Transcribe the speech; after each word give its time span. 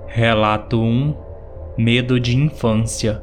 Relato 0.06 0.78
1 0.78 1.16
Medo 1.78 2.20
de 2.20 2.36
infância. 2.36 3.22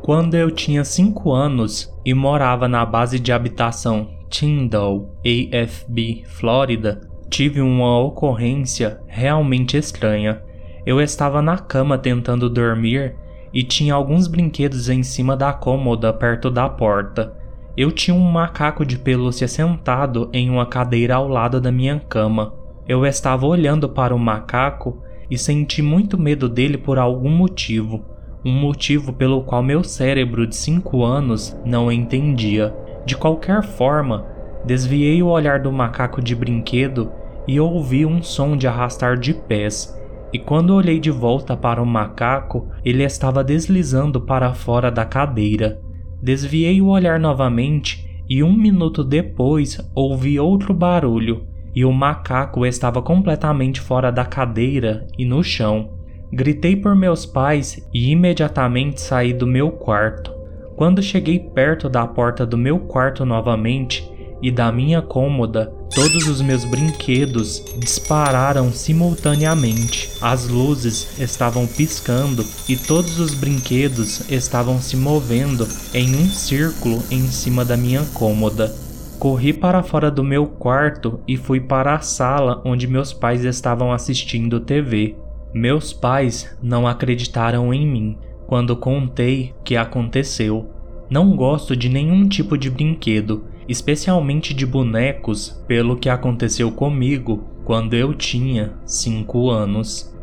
Quando 0.00 0.36
eu 0.36 0.48
tinha 0.48 0.84
5 0.84 1.32
anos 1.32 1.92
e 2.04 2.14
morava 2.14 2.68
na 2.68 2.86
base 2.86 3.18
de 3.18 3.32
habitação 3.32 4.10
Tyndall, 4.30 5.10
AFB, 5.26 6.22
Flórida, 6.24 7.00
tive 7.28 7.60
uma 7.60 7.98
ocorrência 7.98 9.00
realmente 9.08 9.76
estranha. 9.76 10.40
Eu 10.86 11.00
estava 11.00 11.42
na 11.42 11.58
cama 11.58 11.98
tentando 11.98 12.48
dormir 12.48 13.16
e 13.52 13.64
tinha 13.64 13.92
alguns 13.92 14.28
brinquedos 14.28 14.88
em 14.88 15.02
cima 15.02 15.36
da 15.36 15.52
cômoda 15.52 16.12
perto 16.12 16.48
da 16.48 16.68
porta. 16.68 17.36
Eu 17.74 17.90
tinha 17.90 18.14
um 18.14 18.30
macaco 18.30 18.84
de 18.84 18.98
pelúcia 18.98 19.48
sentado 19.48 20.28
em 20.30 20.50
uma 20.50 20.66
cadeira 20.66 21.14
ao 21.14 21.26
lado 21.26 21.58
da 21.58 21.72
minha 21.72 21.98
cama. 21.98 22.52
Eu 22.86 23.06
estava 23.06 23.46
olhando 23.46 23.88
para 23.88 24.14
o 24.14 24.18
macaco 24.18 25.02
e 25.30 25.38
senti 25.38 25.80
muito 25.80 26.18
medo 26.18 26.50
dele 26.50 26.76
por 26.76 26.98
algum 26.98 27.30
motivo, 27.30 28.04
um 28.44 28.52
motivo 28.52 29.10
pelo 29.10 29.42
qual 29.42 29.62
meu 29.62 29.82
cérebro 29.82 30.46
de 30.46 30.54
5 30.54 31.02
anos 31.02 31.58
não 31.64 31.90
entendia. 31.90 32.74
De 33.06 33.16
qualquer 33.16 33.62
forma, 33.62 34.26
desviei 34.66 35.22
o 35.22 35.28
olhar 35.28 35.58
do 35.60 35.72
macaco 35.72 36.20
de 36.20 36.36
brinquedo 36.36 37.10
e 37.48 37.58
ouvi 37.58 38.04
um 38.04 38.22
som 38.22 38.54
de 38.54 38.68
arrastar 38.68 39.16
de 39.16 39.32
pés. 39.32 39.98
E 40.30 40.38
quando 40.38 40.74
olhei 40.74 41.00
de 41.00 41.10
volta 41.10 41.56
para 41.56 41.82
o 41.82 41.86
macaco, 41.86 42.68
ele 42.84 43.02
estava 43.02 43.42
deslizando 43.42 44.20
para 44.20 44.52
fora 44.52 44.90
da 44.90 45.06
cadeira. 45.06 45.80
Desviei 46.22 46.80
o 46.80 46.86
olhar 46.86 47.18
novamente 47.18 48.22
e 48.28 48.44
um 48.44 48.52
minuto 48.52 49.02
depois 49.02 49.80
ouvi 49.92 50.38
outro 50.38 50.72
barulho 50.72 51.44
e 51.74 51.84
o 51.84 51.92
macaco 51.92 52.64
estava 52.64 53.02
completamente 53.02 53.80
fora 53.80 54.12
da 54.12 54.24
cadeira 54.24 55.04
e 55.18 55.24
no 55.24 55.42
chão. 55.42 55.90
Gritei 56.32 56.76
por 56.76 56.94
meus 56.94 57.26
pais 57.26 57.84
e 57.92 58.10
imediatamente 58.10 59.00
saí 59.00 59.32
do 59.32 59.48
meu 59.48 59.72
quarto. 59.72 60.32
Quando 60.76 61.02
cheguei 61.02 61.40
perto 61.40 61.88
da 61.88 62.06
porta 62.06 62.46
do 62.46 62.56
meu 62.56 62.78
quarto 62.78 63.24
novamente, 63.24 64.08
e 64.42 64.50
da 64.50 64.72
minha 64.72 65.00
cômoda, 65.00 65.72
todos 65.94 66.26
os 66.26 66.40
meus 66.40 66.64
brinquedos 66.64 67.62
dispararam 67.78 68.72
simultaneamente. 68.72 70.10
As 70.20 70.48
luzes 70.48 71.18
estavam 71.20 71.66
piscando 71.66 72.44
e 72.68 72.76
todos 72.76 73.20
os 73.20 73.34
brinquedos 73.34 74.28
estavam 74.28 74.80
se 74.80 74.96
movendo 74.96 75.68
em 75.94 76.16
um 76.16 76.28
círculo 76.28 77.00
em 77.08 77.28
cima 77.28 77.64
da 77.64 77.76
minha 77.76 78.04
cômoda. 78.12 78.74
Corri 79.18 79.52
para 79.52 79.84
fora 79.84 80.10
do 80.10 80.24
meu 80.24 80.46
quarto 80.46 81.20
e 81.28 81.36
fui 81.36 81.60
para 81.60 81.94
a 81.94 82.00
sala 82.00 82.60
onde 82.64 82.88
meus 82.88 83.12
pais 83.12 83.44
estavam 83.44 83.92
assistindo 83.92 84.58
TV. 84.58 85.14
Meus 85.54 85.92
pais 85.92 86.50
não 86.60 86.88
acreditaram 86.88 87.72
em 87.72 87.86
mim 87.86 88.18
quando 88.48 88.76
contei 88.76 89.54
o 89.60 89.62
que 89.62 89.76
aconteceu. 89.76 90.68
Não 91.08 91.36
gosto 91.36 91.76
de 91.76 91.88
nenhum 91.88 92.26
tipo 92.26 92.58
de 92.58 92.68
brinquedo 92.68 93.44
especialmente 93.68 94.52
de 94.54 94.66
bonecos, 94.66 95.62
pelo 95.66 95.96
que 95.96 96.08
aconteceu 96.08 96.70
comigo 96.70 97.44
quando 97.64 97.94
eu 97.94 98.14
tinha 98.14 98.74
5 98.84 99.50
anos. 99.50 100.14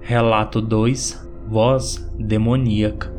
Relato 0.00 0.60
2 0.60 1.22
Voz 1.48 2.10
demoníaca. 2.18 3.12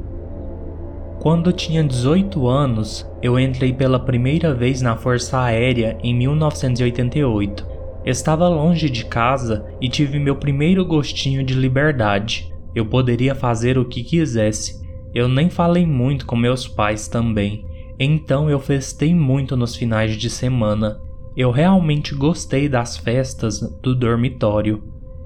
Quando 1.20 1.54
tinha 1.54 1.84
18 1.84 2.48
anos, 2.48 3.10
eu 3.22 3.40
entrei 3.40 3.72
pela 3.72 4.00
primeira 4.00 4.54
vez 4.54 4.82
na 4.82 4.96
Força 4.96 5.40
Aérea 5.40 5.98
em 6.02 6.16
1988. 6.16 7.66
Estava 8.06 8.50
longe 8.50 8.90
de 8.90 9.06
casa 9.06 9.66
e 9.80 9.88
tive 9.88 10.20
meu 10.20 10.36
primeiro 10.36 10.86
gostinho 10.86 11.44
de 11.44 11.54
liberdade. 11.54 12.52
Eu 12.74 12.86
poderia 12.86 13.36
fazer 13.36 13.78
o 13.78 13.86
que 13.86 14.04
quisesse. 14.04 14.84
Eu 15.14 15.28
nem 15.28 15.50
falei 15.50 15.86
muito 15.86 16.26
com 16.26 16.36
meus 16.36 16.68
pais 16.68 17.08
também. 17.08 17.66
Então 18.00 18.50
eu 18.50 18.60
festei 18.60 19.14
muito 19.14 19.56
nos 19.56 19.76
finais 19.76 20.16
de 20.16 20.30
semana. 20.30 21.00
Eu 21.36 21.52
realmente 21.52 22.16
gostei 22.16 22.68
das 22.68 22.98
festas 22.98 23.60
do 23.82 23.96
dormitório. 23.96 24.84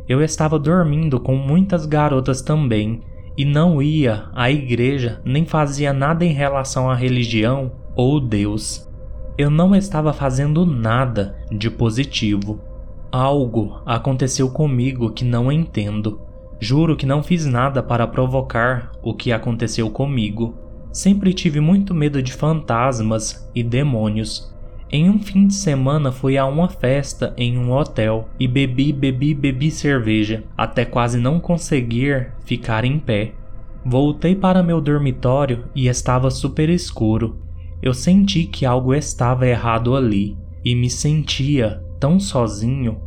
Eu 0.08 0.22
estava 0.22 0.58
dormindo 0.58 1.20
com 1.20 1.36
muitas 1.36 1.86
garotas 1.86 2.42
também 2.42 3.02
e 3.38 3.46
não 3.46 3.82
ia 3.82 4.30
à 4.34 4.50
igreja 4.50 5.22
nem 5.24 5.46
fazia 5.46 5.94
nada 5.94 6.26
em 6.26 6.34
relação 6.34 6.90
à 6.90 6.96
religião 6.96 7.72
ou 7.96 8.20
Deus. 8.20 8.88
Eu 9.38 9.50
não 9.50 9.76
estava 9.76 10.12
fazendo 10.12 10.66
nada 10.66 11.38
de 11.52 11.70
positivo. 11.70 12.60
Algo 13.12 13.82
aconteceu 13.86 14.50
comigo 14.50 15.12
que 15.12 15.24
não 15.24 15.52
entendo. 15.52 16.20
Juro 16.60 16.96
que 16.96 17.06
não 17.06 17.22
fiz 17.22 17.46
nada 17.46 17.84
para 17.84 18.08
provocar 18.08 18.92
o 19.04 19.14
que 19.14 19.32
aconteceu 19.32 19.90
comigo. 19.92 20.56
Sempre 20.98 21.32
tive 21.32 21.60
muito 21.60 21.94
medo 21.94 22.24
de 22.24 22.34
fantasmas 22.34 23.48
e 23.54 23.62
demônios. 23.62 24.52
Em 24.92 25.12
um 25.12 25.20
fim 25.20 25.46
de 25.46 25.54
semana 25.54 26.12
fui 26.12 26.40
a 26.40 26.46
uma 26.48 26.68
festa 26.68 27.36
em 27.38 27.56
um 27.56 27.72
hotel 27.72 28.28
e 28.40 28.48
bebi, 28.48 28.92
bebi, 28.92 29.36
bebi 29.36 29.70
cerveja, 29.70 30.44
até 30.58 30.86
quase 30.86 31.20
não 31.20 31.40
conseguir 31.40 32.34
ficar 32.46 32.84
em 32.84 32.98
pé. 32.98 33.36
Voltei 33.86 34.36
para 34.36 34.64
meu 34.64 34.82
dormitório 34.82 35.66
e 35.76 35.88
estava 35.88 36.32
super 36.32 36.68
escuro. 36.68 37.38
Eu 37.80 37.94
senti 37.94 38.46
que 38.46 38.66
algo 38.66 38.92
estava 38.92 39.46
errado 39.46 39.96
ali 39.96 40.36
e 40.66 40.74
me 40.74 40.90
sentia 40.90 41.80
tão 42.00 42.20
sozinho. 42.20 43.00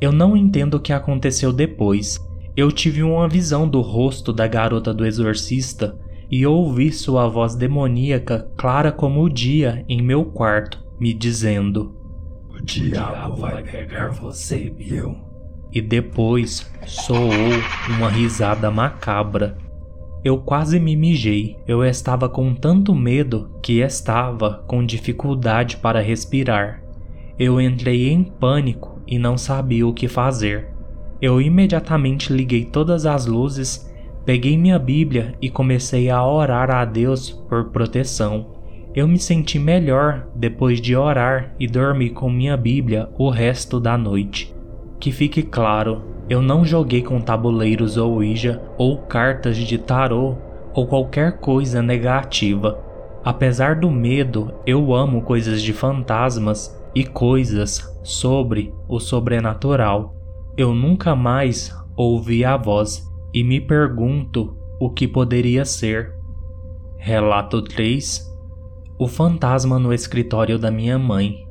Eu 0.00 0.10
não 0.10 0.36
entendo 0.36 0.74
o 0.74 0.80
que 0.80 0.92
aconteceu 0.92 1.52
depois. 1.52 2.18
Eu 2.56 2.72
tive 2.72 3.04
uma 3.04 3.28
visão 3.28 3.68
do 3.68 3.80
rosto 3.80 4.32
da 4.32 4.48
garota 4.48 4.92
do 4.92 5.06
exorcista 5.06 5.96
e 6.30 6.46
ouvi 6.46 6.92
sua 6.92 7.28
voz 7.28 7.54
demoníaca 7.54 8.50
clara 8.56 8.92
como 8.92 9.22
o 9.22 9.28
dia 9.28 9.84
em 9.88 10.02
meu 10.02 10.24
quarto, 10.24 10.84
me 11.00 11.14
dizendo: 11.14 11.94
O 12.50 12.62
diabo 12.62 13.36
vai 13.36 13.62
pegar 13.62 14.08
você, 14.08 14.70
Bill. 14.70 15.16
E 15.72 15.80
depois 15.80 16.70
soou 16.86 17.30
uma 17.88 18.08
risada 18.08 18.70
macabra. 18.70 19.56
Eu 20.24 20.38
quase 20.38 20.80
me 20.80 20.96
mijei. 20.96 21.56
Eu 21.66 21.84
estava 21.84 22.28
com 22.28 22.54
tanto 22.54 22.94
medo 22.94 23.50
que 23.62 23.80
estava 23.80 24.64
com 24.66 24.84
dificuldade 24.84 25.76
para 25.76 26.00
respirar. 26.00 26.82
Eu 27.38 27.60
entrei 27.60 28.08
em 28.08 28.24
pânico 28.24 29.00
e 29.06 29.18
não 29.18 29.38
sabia 29.38 29.86
o 29.86 29.94
que 29.94 30.08
fazer. 30.08 30.68
Eu 31.20 31.40
imediatamente 31.40 32.32
liguei 32.32 32.64
todas 32.64 33.06
as 33.06 33.26
luzes 33.26 33.87
Peguei 34.28 34.58
minha 34.58 34.78
Bíblia 34.78 35.34
e 35.40 35.48
comecei 35.48 36.10
a 36.10 36.22
orar 36.22 36.70
a 36.70 36.84
Deus 36.84 37.30
por 37.30 37.70
proteção. 37.70 38.58
Eu 38.94 39.08
me 39.08 39.18
senti 39.18 39.58
melhor 39.58 40.26
depois 40.34 40.82
de 40.82 40.94
orar 40.94 41.54
e 41.58 41.66
dormir 41.66 42.10
com 42.10 42.28
minha 42.28 42.54
Bíblia 42.54 43.08
o 43.16 43.30
resto 43.30 43.80
da 43.80 43.96
noite. 43.96 44.54
Que 45.00 45.10
fique 45.10 45.42
claro, 45.42 46.02
eu 46.28 46.42
não 46.42 46.62
joguei 46.62 47.00
com 47.00 47.22
tabuleiros 47.22 47.96
ou 47.96 48.16
Ouija 48.16 48.60
ou 48.76 48.98
cartas 48.98 49.56
de 49.56 49.78
tarô 49.78 50.36
ou 50.74 50.86
qualquer 50.86 51.38
coisa 51.40 51.80
negativa. 51.80 52.78
Apesar 53.24 53.76
do 53.76 53.90
medo, 53.90 54.52
eu 54.66 54.94
amo 54.94 55.22
coisas 55.22 55.62
de 55.62 55.72
fantasmas 55.72 56.78
e 56.94 57.02
coisas 57.02 57.98
sobre 58.02 58.74
o 58.86 59.00
sobrenatural. 59.00 60.14
Eu 60.54 60.74
nunca 60.74 61.16
mais 61.16 61.74
ouvi 61.96 62.44
a 62.44 62.58
voz 62.58 63.08
e 63.32 63.42
me 63.42 63.60
pergunto 63.60 64.56
o 64.80 64.90
que 64.90 65.06
poderia 65.06 65.64
ser. 65.64 66.14
Relato 66.96 67.62
3 67.62 68.26
O 68.98 69.06
fantasma 69.06 69.78
no 69.78 69.92
escritório 69.92 70.58
da 70.58 70.70
minha 70.70 70.98
mãe. 70.98 71.46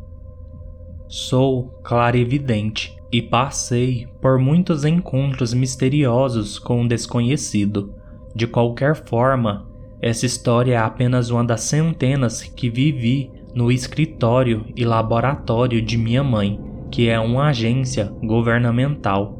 Sou 1.07 1.69
clarividente 1.83 2.97
e 3.11 3.21
passei 3.21 4.07
por 4.21 4.37
muitos 4.37 4.83
encontros 4.83 5.53
misteriosos 5.53 6.59
com 6.59 6.83
o 6.83 6.87
desconhecido. 6.87 7.93
De 8.35 8.45
qualquer 8.45 8.95
forma, 8.95 9.65
essa 10.01 10.25
história 10.25 10.73
é 10.75 10.77
apenas 10.77 11.29
uma 11.29 11.43
das 11.43 11.61
centenas 11.61 12.43
que 12.43 12.69
vivi 12.69 13.31
no 13.55 13.71
escritório 13.71 14.65
e 14.75 14.85
laboratório 14.85 15.81
de 15.81 15.97
minha 15.97 16.23
mãe, 16.23 16.59
que 16.91 17.09
é 17.09 17.19
uma 17.19 17.47
agência 17.47 18.13
governamental. 18.21 19.36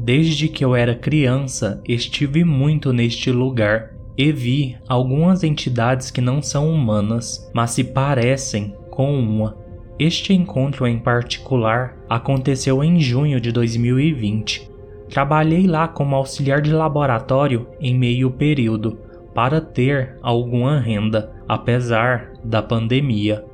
Desde 0.00 0.48
que 0.48 0.64
eu 0.64 0.76
era 0.76 0.94
criança, 0.94 1.82
estive 1.86 2.44
muito 2.44 2.92
neste 2.92 3.32
lugar 3.32 3.94
e 4.16 4.30
vi 4.30 4.76
algumas 4.88 5.42
entidades 5.42 6.10
que 6.10 6.20
não 6.20 6.40
são 6.40 6.72
humanas, 6.72 7.50
mas 7.52 7.72
se 7.72 7.82
parecem 7.82 8.74
com 8.90 9.18
uma. 9.18 9.56
Este 9.98 10.32
encontro 10.32 10.86
em 10.86 11.00
particular 11.00 11.96
aconteceu 12.08 12.82
em 12.84 13.00
junho 13.00 13.40
de 13.40 13.50
2020. 13.50 14.70
Trabalhei 15.10 15.66
lá 15.66 15.88
como 15.88 16.14
auxiliar 16.14 16.60
de 16.60 16.72
laboratório 16.72 17.66
em 17.80 17.98
meio 17.98 18.30
período 18.30 18.98
para 19.34 19.60
ter 19.60 20.16
alguma 20.22 20.78
renda, 20.78 21.32
apesar 21.48 22.34
da 22.44 22.62
pandemia. 22.62 23.44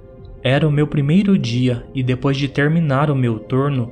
Era 0.43 0.69
o 0.69 0.70
meu 0.70 0.87
primeiro 0.87 1.38
dia 1.38 1.87
e 1.94 2.02
depois 2.02 2.37
de 2.37 2.49
terminar 2.49 3.11
o 3.11 3.17
meu 3.17 3.38
turno, 3.38 3.90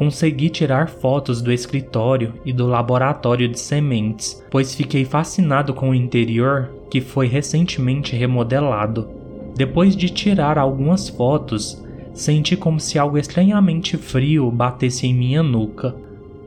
consegui 0.00 0.48
tirar 0.48 0.88
fotos 0.88 1.42
do 1.42 1.52
escritório 1.52 2.32
e 2.42 2.54
do 2.54 2.66
laboratório 2.66 3.46
de 3.46 3.60
sementes, 3.60 4.42
pois 4.50 4.74
fiquei 4.74 5.04
fascinado 5.04 5.74
com 5.74 5.90
o 5.90 5.94
interior 5.94 6.70
que 6.90 7.02
foi 7.02 7.26
recentemente 7.26 8.16
remodelado. 8.16 9.10
Depois 9.54 9.94
de 9.94 10.08
tirar 10.08 10.56
algumas 10.56 11.10
fotos, 11.10 11.84
senti 12.14 12.56
como 12.56 12.80
se 12.80 12.98
algo 12.98 13.18
estranhamente 13.18 13.98
frio 13.98 14.50
batesse 14.50 15.06
em 15.06 15.12
minha 15.12 15.42
nuca, 15.42 15.94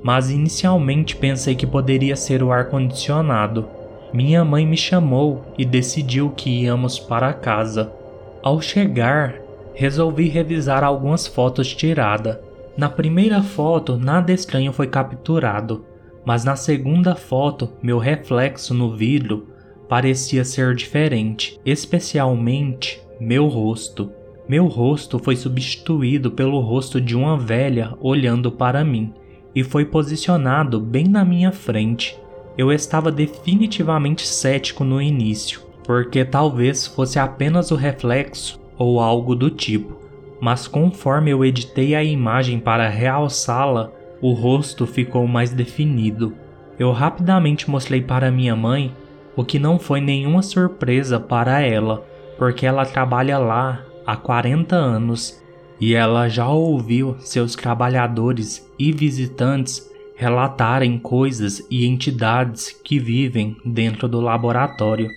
mas 0.01 0.31
inicialmente 0.31 1.15
pensei 1.15 1.53
que 1.53 1.67
poderia 1.67 2.15
ser 2.15 2.41
o 2.41 2.51
ar-condicionado. 2.51 3.67
Minha 4.11 4.43
mãe 4.43 4.65
me 4.65 4.75
chamou 4.75 5.45
e 5.59 5.63
decidiu 5.63 6.31
que 6.31 6.63
íamos 6.63 6.97
para 6.97 7.31
casa. 7.33 7.93
Ao 8.41 8.59
chegar, 8.59 9.35
resolvi 9.75 10.27
revisar 10.27 10.83
algumas 10.83 11.27
fotos 11.27 11.71
tiradas 11.75 12.37
na 12.75 12.89
primeira 12.89 13.41
foto, 13.43 13.97
nada 13.97 14.31
estranho 14.31 14.73
foi 14.73 14.87
capturado, 14.87 15.85
mas 16.25 16.43
na 16.43 16.55
segunda 16.55 17.15
foto, 17.15 17.69
meu 17.83 17.99
reflexo 17.99 18.73
no 18.73 18.95
vidro 18.95 19.47
parecia 19.87 20.43
ser 20.43 20.73
diferente, 20.73 21.59
especialmente 21.63 22.99
meu 23.19 23.47
rosto. 23.47 24.11
Meu 24.49 24.65
rosto 24.65 25.19
foi 25.19 25.35
substituído 25.35 26.31
pelo 26.31 26.59
rosto 26.59 26.99
de 26.99 27.15
uma 27.15 27.37
velha 27.37 27.93
olhando 28.01 28.51
para 28.51 28.83
mim 28.83 29.13
e 29.53 29.63
foi 29.63 29.85
posicionado 29.85 30.79
bem 30.79 31.07
na 31.07 31.23
minha 31.23 31.51
frente. 31.51 32.17
Eu 32.57 32.71
estava 32.71 33.11
definitivamente 33.11 34.25
cético 34.27 34.83
no 34.83 34.99
início, 34.99 35.61
porque 35.83 36.25
talvez 36.25 36.87
fosse 36.87 37.19
apenas 37.19 37.69
o 37.69 37.75
reflexo 37.75 38.59
ou 38.77 38.99
algo 38.99 39.35
do 39.35 39.51
tipo 39.51 40.03
mas 40.43 40.67
conforme 40.67 41.31
eu 41.31 41.45
editei 41.45 41.95
a 41.95 42.03
imagem 42.03 42.59
para 42.59 42.89
realçá-la, 42.89 43.89
o 44.21 44.33
rosto 44.33 44.85
ficou 44.85 45.25
mais 45.25 45.53
definido. 45.53 46.35
Eu 46.77 46.91
rapidamente 46.91 47.69
mostrei 47.69 48.01
para 48.01 48.29
minha 48.29 48.53
mãe, 48.53 48.93
o 49.37 49.45
que 49.45 49.57
não 49.57 49.79
foi 49.79 50.01
nenhuma 50.01 50.41
surpresa 50.41 51.17
para 51.17 51.61
ela, 51.61 52.05
porque 52.37 52.65
ela 52.65 52.85
trabalha 52.85 53.37
lá 53.37 53.85
há 54.05 54.17
40 54.17 54.75
anos 54.75 55.41
e 55.79 55.95
ela 55.95 56.27
já 56.27 56.49
ouviu 56.49 57.15
seus 57.19 57.55
trabalhadores 57.55 58.69
e 58.77 58.91
visitantes 58.91 59.89
relatarem 60.17 60.99
coisas 60.99 61.65
e 61.71 61.85
entidades 61.85 62.69
que 62.83 62.99
vivem 62.99 63.55
dentro 63.63 64.09
do 64.09 64.19
laboratório. 64.19 65.09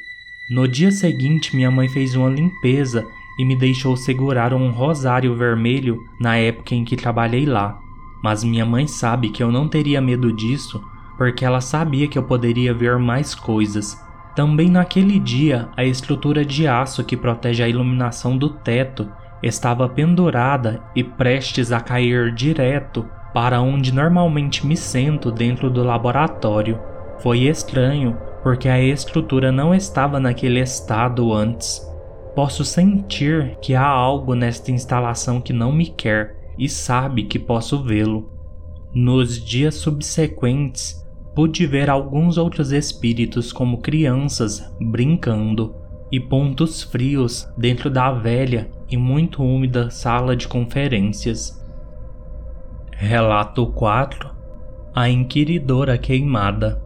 No 0.48 0.68
dia 0.68 0.92
seguinte, 0.92 1.56
minha 1.56 1.68
mãe 1.72 1.88
fez 1.88 2.14
uma 2.14 2.30
limpeza 2.30 3.04
e 3.38 3.44
me 3.44 3.54
deixou 3.54 3.96
segurar 3.96 4.54
um 4.54 4.70
rosário 4.70 5.34
vermelho 5.34 6.02
na 6.20 6.36
época 6.36 6.74
em 6.74 6.84
que 6.84 6.96
trabalhei 6.96 7.44
lá. 7.46 7.78
Mas 8.22 8.42
minha 8.42 8.64
mãe 8.64 8.86
sabe 8.86 9.30
que 9.30 9.42
eu 9.42 9.52
não 9.52 9.68
teria 9.68 10.00
medo 10.00 10.32
disso 10.32 10.82
porque 11.16 11.44
ela 11.44 11.60
sabia 11.60 12.08
que 12.08 12.18
eu 12.18 12.22
poderia 12.22 12.74
ver 12.74 12.98
mais 12.98 13.34
coisas. 13.34 14.00
Também 14.34 14.70
naquele 14.70 15.18
dia, 15.18 15.68
a 15.76 15.84
estrutura 15.84 16.44
de 16.44 16.66
aço 16.66 17.02
que 17.04 17.16
protege 17.16 17.62
a 17.62 17.68
iluminação 17.68 18.36
do 18.36 18.50
teto 18.50 19.08
estava 19.42 19.88
pendurada 19.88 20.82
e 20.94 21.02
prestes 21.02 21.72
a 21.72 21.80
cair 21.80 22.34
direto 22.34 23.06
para 23.32 23.60
onde 23.60 23.92
normalmente 23.92 24.66
me 24.66 24.76
sento 24.76 25.30
dentro 25.30 25.70
do 25.70 25.82
laboratório. 25.82 26.78
Foi 27.18 27.40
estranho, 27.40 28.16
porque 28.42 28.68
a 28.68 28.80
estrutura 28.80 29.50
não 29.50 29.74
estava 29.74 30.20
naquele 30.20 30.60
estado 30.60 31.32
antes. 31.32 31.85
Posso 32.36 32.66
sentir 32.66 33.56
que 33.62 33.74
há 33.74 33.86
algo 33.86 34.34
nesta 34.34 34.70
instalação 34.70 35.40
que 35.40 35.54
não 35.54 35.72
me 35.72 35.86
quer 35.86 36.52
e 36.58 36.68
sabe 36.68 37.22
que 37.22 37.38
posso 37.38 37.82
vê-lo. 37.82 38.30
Nos 38.92 39.42
dias 39.42 39.76
subsequentes, 39.76 41.02
pude 41.34 41.66
ver 41.66 41.88
alguns 41.88 42.36
outros 42.36 42.72
espíritos 42.72 43.54
como 43.54 43.78
crianças 43.78 44.70
brincando 44.78 45.74
e 46.12 46.20
pontos 46.20 46.82
frios 46.82 47.48
dentro 47.56 47.88
da 47.88 48.12
velha 48.12 48.70
e 48.86 48.98
muito 48.98 49.42
úmida 49.42 49.90
sala 49.90 50.36
de 50.36 50.46
conferências. 50.46 51.58
Relato 52.92 53.66
4 53.68 54.30
A 54.94 55.08
Inquiridora 55.08 55.96
Queimada 55.96 56.85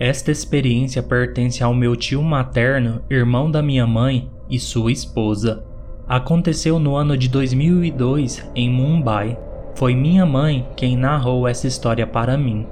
esta 0.00 0.30
experiência 0.30 1.02
pertence 1.02 1.62
ao 1.62 1.74
meu 1.74 1.94
tio 1.94 2.22
materno, 2.22 3.02
irmão 3.10 3.50
da 3.50 3.60
minha 3.60 3.86
mãe 3.86 4.30
e 4.48 4.58
sua 4.58 4.90
esposa. 4.90 5.62
Aconteceu 6.08 6.78
no 6.78 6.96
ano 6.96 7.18
de 7.18 7.28
2002 7.28 8.50
em 8.54 8.70
Mumbai. 8.70 9.38
Foi 9.74 9.94
minha 9.94 10.24
mãe 10.24 10.66
quem 10.74 10.96
narrou 10.96 11.46
essa 11.46 11.66
história 11.66 12.06
para 12.06 12.38
mim. 12.38 12.66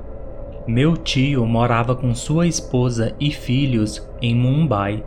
Meu 0.66 0.96
tio 0.96 1.44
morava 1.44 1.94
com 1.94 2.14
sua 2.14 2.46
esposa 2.46 3.14
e 3.20 3.30
filhos 3.30 4.02
em 4.22 4.34
Mumbai, 4.34 5.04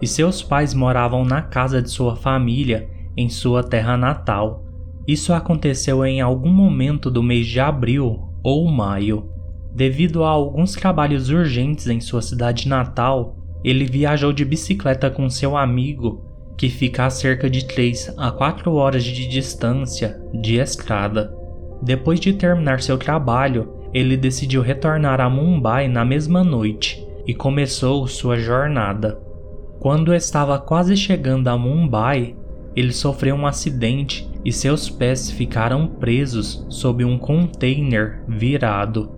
e 0.00 0.06
seus 0.06 0.44
pais 0.44 0.72
moravam 0.72 1.24
na 1.24 1.42
casa 1.42 1.82
de 1.82 1.90
sua 1.90 2.14
família 2.14 2.88
em 3.16 3.28
sua 3.28 3.64
terra 3.64 3.96
natal. 3.96 4.64
Isso 5.04 5.32
aconteceu 5.32 6.04
em 6.06 6.20
algum 6.20 6.50
momento 6.50 7.10
do 7.10 7.24
mês 7.24 7.48
de 7.48 7.58
abril 7.58 8.22
ou 8.40 8.68
maio. 8.70 9.35
Devido 9.76 10.24
a 10.24 10.30
alguns 10.30 10.72
trabalhos 10.72 11.28
urgentes 11.28 11.86
em 11.86 12.00
sua 12.00 12.22
cidade 12.22 12.66
natal, 12.66 13.36
ele 13.62 13.84
viajou 13.84 14.32
de 14.32 14.42
bicicleta 14.42 15.10
com 15.10 15.28
seu 15.28 15.54
amigo, 15.54 16.24
que 16.56 16.70
fica 16.70 17.04
a 17.04 17.10
cerca 17.10 17.50
de 17.50 17.66
3 17.66 18.14
a 18.16 18.30
4 18.30 18.72
horas 18.72 19.04
de 19.04 19.28
distância 19.28 20.18
de 20.32 20.56
estrada. 20.56 21.30
Depois 21.82 22.18
de 22.18 22.32
terminar 22.32 22.80
seu 22.80 22.96
trabalho, 22.96 23.70
ele 23.92 24.16
decidiu 24.16 24.62
retornar 24.62 25.20
a 25.20 25.28
Mumbai 25.28 25.88
na 25.88 26.06
mesma 26.06 26.42
noite 26.42 27.06
e 27.26 27.34
começou 27.34 28.06
sua 28.06 28.38
jornada. 28.38 29.20
Quando 29.78 30.14
estava 30.14 30.58
quase 30.58 30.96
chegando 30.96 31.48
a 31.48 31.58
Mumbai, 31.58 32.34
ele 32.74 32.94
sofreu 32.94 33.34
um 33.34 33.46
acidente 33.46 34.26
e 34.42 34.50
seus 34.50 34.88
pés 34.88 35.30
ficaram 35.30 35.86
presos 35.86 36.64
sob 36.70 37.04
um 37.04 37.18
container 37.18 38.22
virado. 38.26 39.15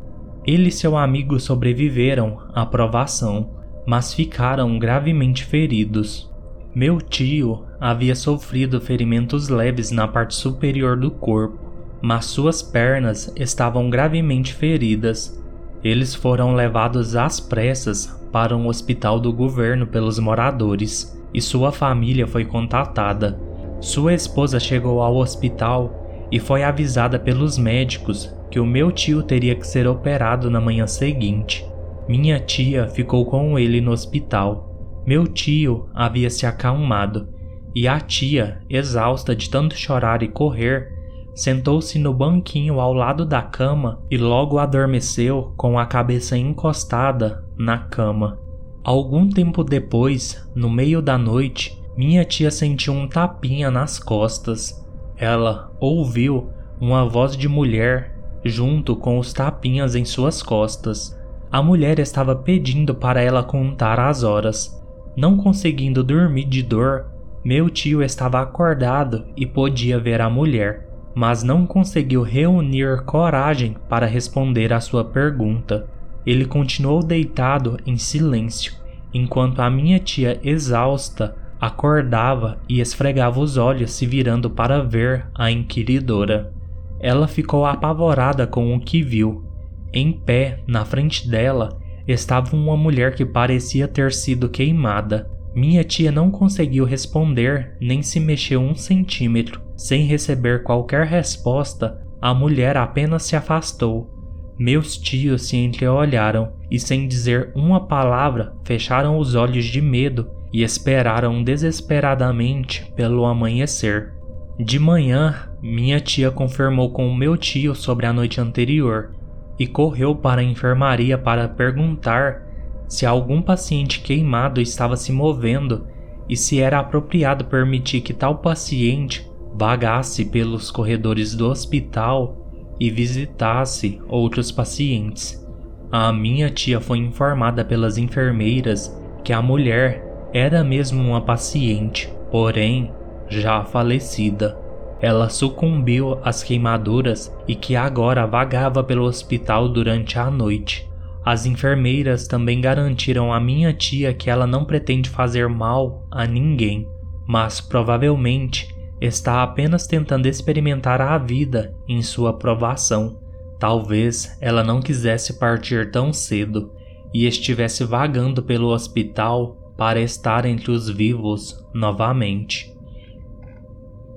Ele 0.49 0.71
e 0.71 0.73
seu 0.73 0.97
amigo 0.97 1.39
sobreviveram 1.39 2.39
à 2.55 2.65
provação, 2.65 3.51
mas 3.87 4.15
ficaram 4.15 4.79
gravemente 4.79 5.45
feridos. 5.45 6.33
Meu 6.75 7.03
tio 7.03 7.67
havia 7.79 8.15
sofrido 8.15 8.81
ferimentos 8.81 9.51
leves 9.51 9.91
na 9.91 10.09
parte 10.09 10.35
superior 10.35 10.97
do 10.97 11.11
corpo, 11.11 11.59
mas 12.01 12.25
suas 12.25 12.63
pernas 12.63 13.31
estavam 13.37 13.91
gravemente 13.91 14.55
feridas. 14.55 15.39
Eles 15.85 16.15
foram 16.15 16.55
levados 16.55 17.15
às 17.15 17.39
pressas 17.39 18.07
para 18.33 18.57
um 18.57 18.69
hospital 18.69 19.21
do 19.21 19.31
governo 19.31 19.87
pelos 19.87 20.19
moradores 20.19 21.15
e 21.35 21.43
sua 21.43 21.71
família 21.71 22.27
foi 22.27 22.47
contatada. 22.47 23.39
Sua 23.83 24.15
esposa 24.15 24.59
chegou 24.59 25.03
ao 25.03 25.17
hospital 25.17 26.08
e 26.31 26.39
foi 26.39 26.63
avisada 26.63 27.19
pelos 27.19 27.59
médicos 27.59 28.35
que 28.51 28.61
o 28.61 28.67
meu 28.67 28.91
tio 28.91 29.23
teria 29.23 29.55
que 29.55 29.67
ser 29.67 29.87
operado 29.87 30.51
na 30.51 30.61
manhã 30.61 30.87
seguinte. 30.87 31.67
Minha 32.09 32.41
tia 32.41 32.89
ficou 32.89 33.27
com 33.27 33.59
ele 33.59 33.81
no 33.81 33.91
hospital. 33.91 35.03
Meu 35.07 35.27
tio 35.27 35.89
havia 35.95 36.31
se 36.31 36.47
acalmado 36.47 37.39
e 37.75 37.87
a 37.87 38.01
tia, 38.01 38.61
exausta 38.69 39.37
de 39.37 39.49
tanto 39.49 39.77
chorar 39.77 40.23
e 40.23 40.29
correr, 40.29 40.93
sentou-se 41.35 41.99
no 41.99 42.13
banquinho 42.13 42.81
ao 42.81 42.93
lado 42.93 43.25
da 43.25 43.43
cama 43.43 44.03
e 44.11 44.17
logo 44.17 44.59
adormeceu 44.59 45.53
com 45.57 45.79
a 45.79 45.87
cabeça 45.87 46.37
encostada 46.37 47.45
na 47.57 47.79
cama. 47.79 48.39
Algum 48.83 49.29
tempo 49.29 49.63
depois, 49.63 50.45
no 50.55 50.69
meio 50.69 51.03
da 51.03 51.19
noite, 51.19 51.81
minha 51.97 52.25
tia 52.25 52.51
sentiu 52.51 52.93
um 52.93 53.07
tapinha 53.07 53.71
nas 53.71 53.99
costas. 53.99 54.85
Ela 55.19 55.73
ouviu 55.81 56.51
uma 56.81 57.09
voz 57.09 57.37
de 57.37 57.49
mulher 57.49 58.17
junto 58.45 58.95
com 58.95 59.19
os 59.19 59.33
tapinhas 59.33 59.97
em 59.97 60.05
suas 60.05 60.43
costas. 60.43 61.19
A 61.51 61.61
mulher 61.61 61.99
estava 61.99 62.37
pedindo 62.37 62.95
para 62.95 63.21
ela 63.21 63.43
contar 63.43 63.99
as 63.99 64.23
horas. 64.23 64.81
Não 65.17 65.37
conseguindo 65.37 66.05
dormir 66.05 66.45
de 66.45 66.63
dor, 66.63 67.07
meu 67.45 67.69
tio 67.69 68.03
estava 68.03 68.41
acordado 68.41 69.27
e 69.37 69.45
podia 69.45 69.99
ver 69.99 70.21
a 70.21 70.31
mulher, 70.31 70.89
mas 71.15 71.43
não 71.43 71.67
conseguiu 71.67 72.23
reunir 72.23 73.03
coragem 73.05 73.77
para 73.89 74.07
responder 74.07 74.73
à 74.73 74.81
sua 74.81 75.05
pergunta. 75.05 75.89
Ele 76.25 76.45
continuou 76.45 77.03
deitado 77.03 77.77
em 77.85 77.97
silêncio, 77.97 78.75
enquanto 79.13 79.61
a 79.61 79.71
minha 79.71 79.99
tia, 79.99 80.39
exausta, 80.45 81.35
acordava 81.61 82.59
e 82.69 82.81
esfregava 82.81 83.41
os 83.41 83.57
olhos 83.57 83.93
se 83.93 84.07
virando 84.07 84.49
para 84.49 84.83
ver 84.83 85.27
a 85.35 85.51
inquiridora. 85.51 86.53
Ela 87.01 87.27
ficou 87.27 87.65
apavorada 87.65 88.47
com 88.47 88.75
o 88.75 88.81
que 88.81 89.03
viu. 89.03 89.45
Em 89.93 90.13
pé, 90.13 90.61
na 90.67 90.85
frente 90.85 91.29
dela, 91.29 91.79
estava 92.07 92.55
uma 92.55 92.77
mulher 92.77 93.15
que 93.15 93.25
parecia 93.25 93.89
ter 93.89 94.13
sido 94.13 94.49
queimada. 94.49 95.31
Minha 95.55 95.83
tia 95.83 96.13
não 96.13 96.31
conseguiu 96.31 96.85
responder 96.85 97.77
nem 97.81 98.03
se 98.03 98.21
mexeu 98.21 98.61
um 98.61 98.75
centímetro. 98.75 99.61
Sem 99.77 100.05
receber 100.05 100.63
qualquer 100.63 101.07
resposta, 101.07 102.01
a 102.21 102.35
mulher 102.35 102.77
apenas 102.77 103.23
se 103.25 103.37
afastou. 103.37 104.15
Meus 104.59 104.97
tios 104.97 105.43
se 105.43 105.57
entreolharam 105.57 106.53
e, 106.69 106.81
sem 106.81 107.07
dizer 107.07 107.53
uma 107.55 107.87
palavra, 107.87 108.55
fecharam 108.65 109.19
os 109.19 109.37
olhos 109.37 109.65
de 109.65 109.81
medo 109.81 110.29
e 110.53 110.63
esperaram 110.63 111.43
desesperadamente 111.43 112.91
pelo 112.97 113.25
amanhecer. 113.25 114.13
De 114.59 114.79
manhã, 114.79 115.49
minha 115.63 116.01
tia 116.01 116.31
confirmou 116.31 116.91
com 116.91 117.15
meu 117.15 117.37
tio 117.37 117.75
sobre 117.75 118.07
a 118.07 118.13
noite 118.13 118.41
anterior 118.41 119.15
e 119.59 119.67
correu 119.67 120.15
para 120.15 120.41
a 120.41 120.45
enfermaria 120.45 121.19
para 121.19 121.49
perguntar 121.49 122.47
se 122.89 123.05
algum 123.05 123.43
paciente 123.43 124.01
queimado 124.01 124.61
estava 124.61 124.97
se 124.97 125.13
movendo 125.13 125.87
e 126.29 126.37
se 126.37 126.61
era 126.61 126.79
apropriado 126.79 127.45
permitir 127.45 128.01
que 128.01 128.13
tal 128.13 128.39
paciente 128.39 129.29
vagasse 129.55 130.25
pelos 130.27 130.71
corredores 130.71 131.35
do 131.35 131.49
hospital 131.49 132.49
e 132.81 132.91
visitasse 132.91 134.01
outros 134.09 134.53
pacientes. 134.53 135.45
A 135.91 136.13
minha 136.13 136.51
tia 136.51 136.81
foi 136.81 136.99
informada 136.99 137.65
pelas 137.65 137.99
enfermeiras 137.99 138.95
que 139.25 139.33
a 139.33 139.43
mulher 139.43 140.08
era 140.33 140.63
mesmo 140.63 141.03
uma 141.03 141.21
paciente, 141.21 142.13
porém 142.31 142.93
já 143.29 143.65
falecida. 143.65 144.57
Ela 145.01 145.29
sucumbiu 145.29 146.19
às 146.25 146.43
queimaduras 146.43 147.33
e 147.47 147.55
que 147.55 147.77
agora 147.77 148.27
vagava 148.27 148.83
pelo 148.83 149.05
hospital 149.05 149.69
durante 149.69 150.19
a 150.19 150.31
noite. 150.31 150.89
As 151.25 151.47
enfermeiras 151.47 152.27
também 152.27 152.61
garantiram 152.61 153.33
à 153.33 153.39
minha 153.39 153.73
tia 153.73 154.15
que 154.15 154.31
ela 154.31 154.47
não 154.47 154.65
pretende 154.65 155.09
fazer 155.09 155.49
mal 155.49 156.07
a 156.11 156.27
ninguém, 156.27 156.89
mas 157.27 157.61
provavelmente 157.61 158.75
está 159.01 159.43
apenas 159.43 159.87
tentando 159.87 160.27
experimentar 160.27 161.01
a 161.01 161.17
vida 161.19 161.75
em 161.87 162.03
sua 162.03 162.33
provação. 162.33 163.21
Talvez 163.59 164.37
ela 164.41 164.65
não 164.65 164.81
quisesse 164.81 165.39
partir 165.39 165.91
tão 165.91 166.13
cedo 166.13 166.73
e 167.13 167.27
estivesse 167.27 167.85
vagando 167.85 168.43
pelo 168.43 168.69
hospital 168.69 169.68
para 169.79 170.01
estar 170.01 170.45
entre 170.45 170.73
os 170.73 170.91
vivos 170.91 171.65
novamente. 171.73 172.77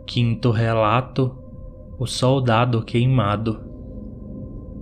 Quinto 0.07 0.49
relato: 0.49 1.37
O 1.99 2.07
Soldado 2.07 2.83
Queimado. 2.83 3.61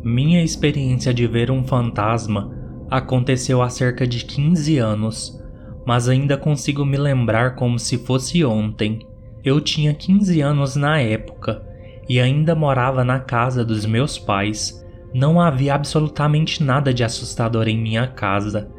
Minha 0.02 0.42
experiência 0.42 1.14
de 1.14 1.28
ver 1.28 1.52
um 1.52 1.66
fantasma 1.66 2.58
aconteceu 2.90 3.62
há 3.62 3.70
cerca 3.70 4.08
de 4.08 4.24
15 4.24 4.78
anos, 4.78 5.38
mas 5.86 6.08
ainda 6.08 6.38
consigo 6.38 6.86
me 6.86 6.98
lembrar 6.98 7.56
como 7.56 7.78
se 7.78 7.98
fosse 7.98 8.46
ontem. 8.46 9.06
Eu 9.44 9.60
tinha 9.60 9.94
15 9.94 10.40
anos 10.40 10.78
na 10.78 11.02
época 11.02 11.62
e 12.08 12.22
ainda 12.22 12.56
morava 12.56 13.04
na 13.04 13.20
casa 13.20 13.66
dos 13.66 13.86
meus 13.86 14.18
pais. 14.18 14.82
Não 15.14 15.42
havia 15.42 15.76
absolutamente 15.76 16.64
nada 16.64 16.94
de 16.94 17.04
assustador 17.04 17.68
em 17.68 17.78
minha 17.78 18.08
casa. 18.08 18.72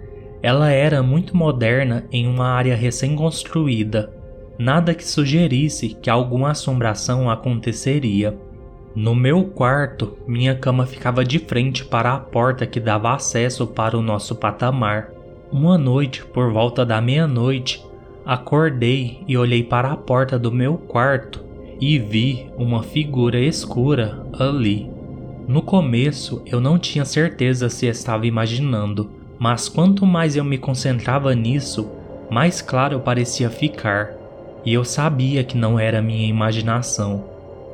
Ela 0.42 0.70
era 0.70 1.02
muito 1.02 1.37
moderna 1.37 2.04
em 2.11 2.26
uma 2.26 2.49
área 2.49 2.75
recém-construída. 2.75 4.12
Nada 4.59 4.94
que 4.94 5.04
sugerisse 5.06 5.97
que 6.00 6.11
alguma 6.11 6.50
assombração 6.50 7.30
aconteceria. 7.30 8.37
No 8.94 9.14
meu 9.14 9.44
quarto, 9.44 10.18
minha 10.26 10.54
cama 10.54 10.87
ficava 10.87 11.25
de 11.25 11.38
frente 11.38 11.85
para 11.85 12.12
a 12.12 12.18
porta 12.18 12.66
que 12.66 12.80
dava 12.80 13.14
acesso 13.14 13.66
para 13.66 13.97
o 13.97 14.02
nosso 14.02 14.35
patamar. 14.35 15.11
Uma 15.52 15.78
noite, 15.78 16.25
por 16.25 16.52
volta 16.52 16.85
da 16.85 17.00
meia-noite, 17.00 17.82
Acordei 18.25 19.25
e 19.26 19.37
olhei 19.37 19.64
para 19.64 19.90
a 19.90 19.97
porta 19.97 20.38
do 20.38 20.52
meu 20.52 20.76
quarto 20.76 21.42
e 21.80 21.99
vi 21.99 22.47
uma 22.56 22.82
figura 22.82 23.40
escura 23.40 24.25
ali. 24.38 24.90
No 25.49 25.62
começo 25.62 26.42
eu 26.47 26.61
não 26.61 26.78
tinha 26.78 27.04
certeza 27.04 27.68
se 27.68 27.87
estava 27.87 28.26
imaginando, 28.26 29.11
mas 29.40 29.68
quanto 29.68 30.06
mais 30.06 30.37
eu 30.37 30.44
me 30.44 30.56
concentrava 30.56 31.35
nisso, 31.35 31.90
mais 32.30 32.62
claro 32.62 33.00
parecia 33.00 33.50
ficar, 33.50 34.14
e 34.64 34.73
eu 34.73 34.85
sabia 34.85 35.42
que 35.42 35.56
não 35.56 35.80
era 35.80 36.00
minha 36.00 36.28
imaginação. 36.28 37.25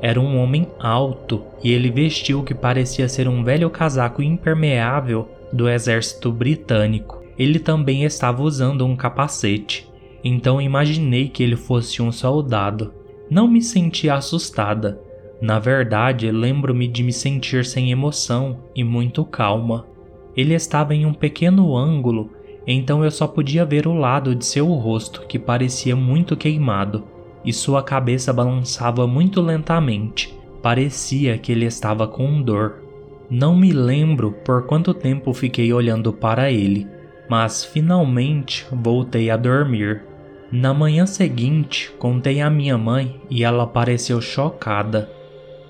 Era 0.01 0.19
um 0.19 0.39
homem 0.39 0.67
alto 0.79 1.43
e 1.63 1.73
ele 1.73 1.91
vestiu 1.91 2.41
o 2.41 2.43
que 2.45 2.55
parecia 2.55 3.09
ser 3.09 3.29
um 3.29 3.45
velho 3.45 3.69
casaco 3.69 4.23
impermeável 4.23 5.29
do 5.53 5.69
exército 5.69 6.33
britânico. 6.33 7.23
Ele 7.39 7.59
também 7.59 8.05
estava 8.05 8.43
usando 8.43 8.87
um 8.87 8.95
capacete 8.95 9.87
então 10.29 10.61
imaginei 10.61 11.29
que 11.29 11.41
ele 11.41 11.55
fosse 11.55 12.03
um 12.03 12.11
soldado. 12.11 12.93
Não 13.31 13.47
me 13.47 13.63
senti 13.63 14.11
assustada. 14.11 15.01
Na 15.41 15.61
verdade, 15.61 16.33
lembro-me 16.33 16.89
de 16.89 17.05
me 17.05 17.13
sentir 17.13 17.65
sem 17.65 17.93
emoção 17.93 18.65
e 18.75 18.83
muito 18.83 19.25
calma. 19.25 19.87
Ele 20.37 20.55
estava 20.55 20.95
em 20.95 21.07
um 21.07 21.15
pequeno 21.15 21.77
ângulo, 21.77 22.31
então 22.67 23.05
eu 23.05 23.11
só 23.11 23.27
podia 23.27 23.65
ver 23.65 23.87
o 23.87 23.95
lado 23.95 24.35
de 24.35 24.45
seu 24.45 24.67
rosto 24.67 25.23
que 25.27 25.39
parecia 25.39 25.97
muito 25.97 26.37
queimado, 26.37 27.05
e 27.45 27.53
sua 27.53 27.83
cabeça 27.83 28.33
balançava 28.33 29.07
muito 29.07 29.41
lentamente. 29.41 30.37
Parecia 30.61 31.39
que 31.39 31.53
ele 31.53 31.65
estava 31.65 32.07
com 32.07 32.43
dor. 32.43 32.83
Não 33.31 33.57
me 33.57 33.73
lembro 33.73 34.33
por 34.45 34.67
quanto 34.67 34.93
tempo 34.93 35.33
fiquei 35.33 35.73
olhando 35.73 36.13
para 36.13 36.51
ele, 36.51 36.87
mas 37.29 37.65
finalmente 37.65 38.67
voltei 38.71 39.31
a 39.31 39.37
dormir. 39.37 40.03
Na 40.51 40.73
manhã 40.75 41.07
seguinte, 41.07 41.93
contei 41.99 42.41
à 42.41 42.51
minha 42.51 42.79
mãe 42.79 43.21
e 43.31 43.43
ela 43.43 43.67
pareceu 43.67 44.21
chocada. 44.21 45.11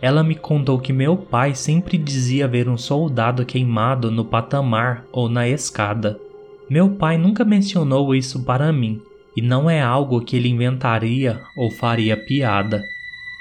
Ela 0.01 0.23
me 0.23 0.35
contou 0.35 0.79
que 0.79 0.93
meu 0.93 1.17
pai 1.17 1.55
sempre 1.55 1.97
dizia 1.97 2.47
ver 2.47 2.69
um 2.69 2.77
soldado 2.77 3.45
queimado 3.45 4.11
no 4.11 4.25
patamar 4.25 5.05
ou 5.11 5.29
na 5.29 5.49
escada. 5.49 6.21
Meu 6.69 6.91
pai 6.91 7.17
nunca 7.17 7.45
mencionou 7.45 8.15
isso 8.15 8.45
para 8.45 8.73
mim, 8.73 9.01
e 9.37 9.41
não 9.41 9.71
é 9.71 9.81
algo 9.81 10.21
que 10.21 10.37
ele 10.37 10.49
inventaria 10.49 11.41
ou 11.57 11.71
faria 11.71 12.17
piada. 12.17 12.83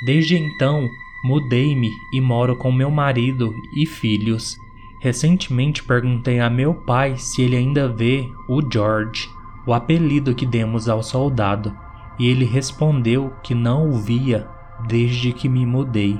Desde 0.05 0.37
então, 0.37 0.87
mudei-me 1.23 1.89
e 2.13 2.21
moro 2.21 2.55
com 2.55 2.71
meu 2.71 2.91
marido 2.91 3.53
e 3.75 3.85
filhos. 3.85 4.55
Recentemente 5.01 5.83
perguntei 5.83 6.39
a 6.39 6.49
meu 6.49 6.73
pai 6.73 7.15
se 7.17 7.41
ele 7.41 7.55
ainda 7.55 7.87
vê 7.87 8.29
o 8.47 8.61
George 8.71 9.29
o 9.65 9.73
apelido 9.73 10.35
que 10.35 10.45
demos 10.45 10.87
ao 10.87 11.01
soldado, 11.01 11.75
e 12.19 12.27
ele 12.27 12.45
respondeu 12.45 13.33
que 13.41 13.55
não 13.55 13.89
o 13.89 13.93
via 13.93 14.47
desde 14.87 15.33
que 15.33 15.49
me 15.49 15.65
mudei. 15.65 16.19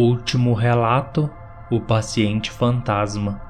Último 0.00 0.54
relato: 0.54 1.28
o 1.72 1.80
paciente 1.80 2.52
fantasma. 2.52 3.42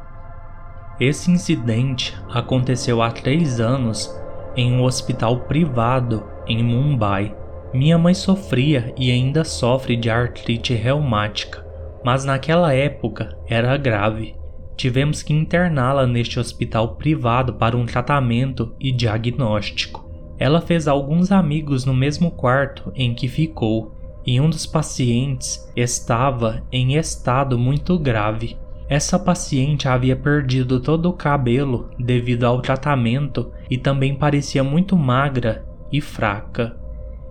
Esse 0.99 1.31
incidente 1.31 2.17
aconteceu 2.33 3.03
há 3.03 3.11
três 3.11 3.61
anos 3.61 4.11
em 4.57 4.73
um 4.73 4.83
hospital 4.83 5.41
privado 5.41 6.25
em 6.47 6.65
Mumbai. 6.65 7.37
Minha 7.75 7.99
mãe 7.99 8.15
sofria 8.15 8.95
e 8.97 9.11
ainda 9.11 9.45
sofre 9.45 9.95
de 9.95 10.09
artrite 10.09 10.73
reumática, 10.73 11.63
mas 12.03 12.25
naquela 12.25 12.73
época 12.73 13.37
era 13.47 13.77
grave 13.77 14.35
tivemos 14.75 15.25
que 15.25 15.35
interná-la 15.35 16.07
neste 16.07 16.39
hospital 16.39 16.95
privado 16.95 17.55
para 17.55 17.77
um 17.77 17.85
tratamento 17.85 18.77
e 18.79 18.93
diagnóstico. 18.93 20.09
Ela 20.39 20.61
fez 20.61 20.87
alguns 20.87 21.33
amigos 21.33 21.85
no 21.85 21.93
mesmo 21.93 22.31
quarto 22.31 22.93
em 22.95 23.13
que 23.13 23.27
ficou, 23.27 23.98
e 24.29 24.39
um 24.43 24.51
dos 24.51 24.67
pacientes 24.67 25.67
estava 25.75 26.63
em 26.71 26.97
estado 26.97 27.59
muito 27.59 27.99
grave. 27.99 28.59
Essa 28.87 29.19
paciente 29.19 29.89
havia 29.89 30.15
perdido 30.15 30.81
todo 30.81 31.09
o 31.09 31.15
cabelo 31.15 31.89
devido 31.99 32.45
ao 32.45 32.61
tratamento 32.61 33.51
e 33.71 33.79
também 33.79 34.15
parecia 34.15 34.63
muito 34.63 34.95
magra 34.99 35.65
e 35.91 36.03
fraca. 36.03 36.77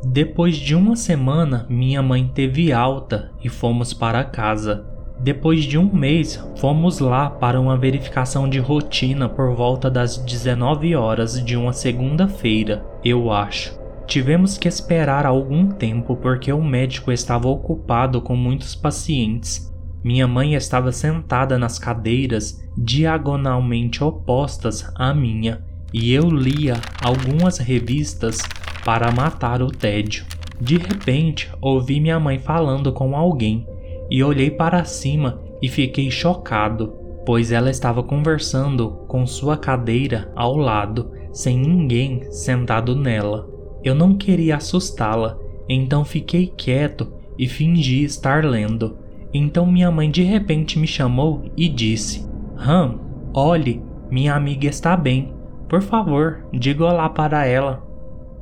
Depois 0.04 0.56
de 0.56 0.74
uma 0.74 0.96
semana, 0.96 1.68
minha 1.70 2.02
mãe 2.02 2.32
teve 2.34 2.74
alta 2.74 3.32
e 3.44 3.48
fomos 3.48 3.94
para 3.94 4.24
casa. 4.24 4.84
Depois 5.20 5.66
de 5.66 5.78
um 5.78 5.94
mês, 5.94 6.44
fomos 6.56 7.00
lá 7.00 7.30
para 7.30 7.62
uma 7.62 7.78
verificação 7.78 8.50
de 8.50 8.58
rotina 8.58 9.30
por 9.30 9.54
volta 9.54 9.88
das 9.88 10.18
19 10.18 10.96
horas 10.96 11.46
de 11.46 11.56
uma 11.56 11.74
segunda-feira, 11.74 12.84
eu 13.06 13.32
acho. 13.32 13.87
Tivemos 14.08 14.58
que 14.58 14.70
esperar 14.70 15.26
algum 15.26 15.68
tempo 15.68 16.16
porque 16.16 16.52
o 16.54 16.64
médico 16.64 17.12
estava 17.12 17.50
ocupado 17.50 18.22
com 18.22 18.38
muitos 18.38 18.74
pacientes. 18.74 19.70
Minha 20.02 20.26
mãe 20.26 20.56
estava 20.56 20.94
sentada 20.94 21.60
nas 21.60 21.78
cadeiras 21.78 22.64
diagonalmente 22.78 24.02
opostas 24.02 24.90
à 24.96 25.14
minha 25.14 25.62
e 25.94 26.14
eu 26.14 26.30
lia 26.30 26.76
algumas 27.04 27.58
revistas 27.58 28.38
para 28.86 29.12
matar 29.12 29.62
o 29.62 29.68
tédio. 29.68 30.26
De 30.60 30.78
repente, 30.78 31.52
ouvi 31.60 32.00
minha 32.00 32.18
mãe 32.18 32.40
falando 32.40 32.94
com 32.94 33.14
alguém 33.14 33.68
e 34.10 34.24
olhei 34.24 34.50
para 34.50 34.86
cima 34.86 35.42
e 35.62 35.68
fiquei 35.68 36.10
chocado, 36.10 36.94
pois 37.26 37.52
ela 37.52 37.70
estava 37.70 38.02
conversando 38.02 38.90
com 39.10 39.28
sua 39.28 39.58
cadeira 39.58 40.32
ao 40.34 40.56
lado, 40.56 41.12
sem 41.34 41.58
ninguém 41.58 42.32
sentado 42.32 42.96
nela. 42.96 43.57
Eu 43.88 43.96
não 43.96 44.18
queria 44.18 44.58
assustá-la, 44.58 45.38
então 45.70 46.04
fiquei 46.04 46.48
quieto 46.48 47.08
e 47.40 47.48
fingi 47.48 48.04
estar 48.04 48.44
lendo. 48.44 48.98
Então 49.34 49.66
minha 49.66 49.90
mãe 49.90 50.12
de 50.12 50.24
repente 50.24 50.78
me 50.78 50.86
chamou 50.86 51.46
e 51.56 51.70
disse: 51.70 52.28
Ram, 52.58 53.00
olhe, 53.34 53.82
minha 54.12 54.36
amiga 54.36 54.68
está 54.68 54.98
bem. 54.98 55.34
Por 55.70 55.82
favor, 55.82 56.46
diga 56.52 56.84
olá 56.84 57.08
para 57.08 57.46
ela. 57.46 57.82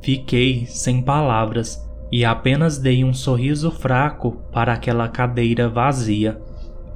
Fiquei 0.02 0.66
sem 0.66 1.00
palavras 1.00 1.88
e 2.10 2.24
apenas 2.24 2.76
dei 2.78 3.04
um 3.04 3.14
sorriso 3.14 3.70
fraco 3.70 4.42
para 4.50 4.72
aquela 4.72 5.06
cadeira 5.06 5.68
vazia. 5.68 6.42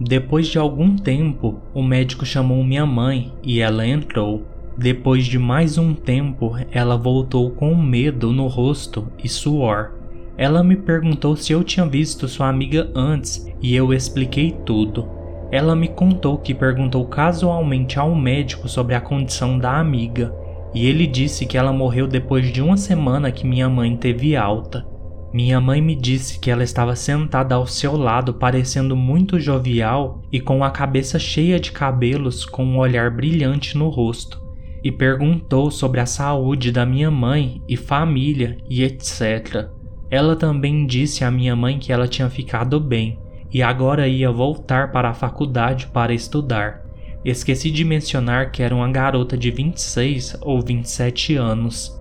Depois 0.01 0.49
de 0.49 0.59
algum 0.59 0.97
tempo, 0.97 1.61
o 1.73 1.85
médico 1.85 2.27
chamou 2.27 2.65
minha 2.65 2.85
mãe 2.85 3.33
e 3.45 3.61
ela 3.61 3.87
entrou. 3.87 4.45
Depois 4.81 5.27
de 5.27 5.39
mais 5.39 5.77
um 5.77 5.93
tempo, 5.93 6.57
ela 6.73 6.97
voltou 6.97 7.51
com 7.51 7.75
medo 7.75 8.33
no 8.33 8.47
rosto 8.47 9.09
e 9.23 9.29
suor. 9.29 9.91
Ela 10.39 10.65
me 10.65 10.75
perguntou 10.75 11.37
se 11.37 11.53
eu 11.53 11.63
tinha 11.63 11.85
visto 11.85 12.27
sua 12.27 12.49
amiga 12.49 12.91
antes 12.95 13.47
e 13.61 13.77
eu 13.77 13.93
expliquei 13.93 14.53
tudo. 14.65 15.07
Ela 15.53 15.77
me 15.77 15.87
contou 15.87 16.39
que 16.39 16.55
perguntou 16.55 17.05
casualmente 17.05 17.99
ao 17.99 18.15
médico 18.15 18.71
sobre 18.71 18.95
a 18.95 19.03
condição 19.03 19.59
da 19.59 19.79
amiga 19.79 20.35
e 20.73 20.87
ele 20.87 21.07
disse 21.07 21.45
que 21.45 21.59
ela 21.59 21.75
morreu 21.75 22.07
depois 22.07 22.51
de 22.51 22.63
uma 22.63 22.79
semana 22.79 23.31
que 23.31 23.47
minha 23.47 23.69
mãe 23.69 23.95
teve 23.99 24.35
alta. 24.35 24.87
Minha 25.31 25.61
mãe 25.61 25.83
me 25.83 25.95
disse 25.95 26.41
que 26.41 26.51
ela 26.51 26.65
estava 26.65 26.97
sentada 26.97 27.55
ao 27.55 27.67
seu 27.67 27.99
lado, 27.99 28.33
parecendo 28.33 28.97
muito 28.97 29.39
jovial 29.39 30.23
e 30.33 30.41
com 30.41 30.65
a 30.65 30.71
cabeça 30.71 31.19
cheia 31.19 31.61
de 31.61 31.71
cabelos, 31.71 32.47
com 32.47 32.65
um 32.65 32.79
olhar 32.79 33.11
brilhante 33.11 33.77
no 33.77 33.91
rosto, 33.91 34.49
e 34.83 34.91
perguntou 34.91 35.71
sobre 35.71 36.01
a 36.01 36.07
saúde 36.07 36.73
da 36.73 36.87
minha 36.87 37.11
mãe 37.11 37.63
e 37.69 37.77
família 37.77 38.57
e 38.69 38.83
etc. 38.83 39.69
Ela 40.11 40.35
também 40.35 40.87
disse 40.87 41.25
à 41.25 41.31
minha 41.31 41.55
mãe 41.55 41.79
que 41.79 41.93
ela 41.93 42.09
tinha 42.09 42.29
ficado 42.29 42.81
bem 42.81 43.19
e 43.53 43.63
agora 43.63 44.09
ia 44.09 44.31
voltar 44.31 44.91
para 44.93 45.11
a 45.11 45.15
faculdade 45.15 45.87
para 45.89 46.15
estudar. 46.15 46.83
Esqueci 47.25 47.71
de 47.71 47.85
mencionar 47.85 48.51
que 48.51 48.63
era 48.63 48.75
uma 48.75 48.91
garota 48.91 49.37
de 49.37 49.51
26 49.51 50.39
ou 50.41 50.61
27 50.63 51.37
anos. 51.37 52.01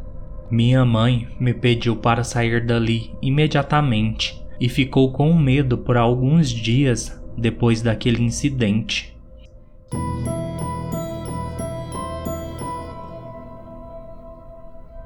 Minha 0.50 0.86
mãe 0.86 1.28
me 1.40 1.54
pediu 1.54 1.96
para 1.96 2.24
sair 2.24 2.66
dali 2.66 3.12
imediatamente 3.22 4.42
e 4.60 4.68
ficou 4.70 5.12
com 5.12 5.34
medo 5.34 5.78
por 5.78 5.98
alguns 5.98 6.50
dias 6.50 7.22
depois 7.38 7.82
daquele 7.82 8.24
incidente. 8.24 9.19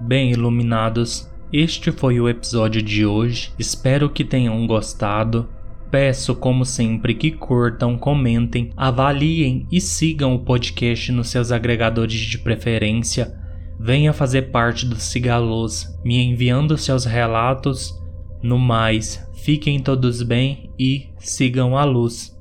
Bem, 0.05 0.31
iluminados, 0.31 1.29
este 1.51 1.91
foi 1.91 2.19
o 2.19 2.29
episódio 2.29 2.81
de 2.81 3.05
hoje. 3.05 3.51
Espero 3.57 4.09
que 4.09 4.24
tenham 4.24 4.66
gostado. 4.68 5.50
Peço, 5.89 6.35
como 6.35 6.66
sempre, 6.66 7.13
que 7.13 7.31
curtam, 7.31 7.98
comentem, 7.98 8.72
avaliem 8.75 9.68
e 9.72 9.79
sigam 9.79 10.35
o 10.35 10.39
podcast 10.39 11.11
nos 11.11 11.29
seus 11.29 11.51
agregadores 11.51 12.20
de 12.20 12.37
preferência 12.37 13.44
venha 13.83 14.13
fazer 14.13 14.44
parte 14.44 14.85
do 14.85 14.96
Cigalos, 14.96 16.00
me 16.05 16.18
enviando 16.18 16.77
seus 16.77 17.03
relatos. 17.03 17.94
No 18.42 18.57
mais, 18.57 19.25
fiquem 19.35 19.79
todos 19.79 20.22
bem 20.22 20.72
e 20.79 21.09
sigam 21.20 21.77
a 21.77 21.83
luz. 21.83 22.32